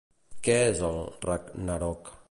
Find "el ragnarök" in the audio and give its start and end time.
0.89-2.13